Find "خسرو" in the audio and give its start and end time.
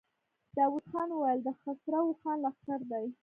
1.59-2.17